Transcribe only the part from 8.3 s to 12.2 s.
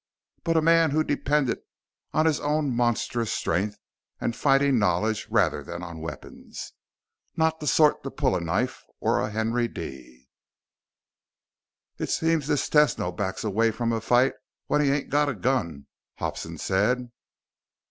a knife or a Henry D. "It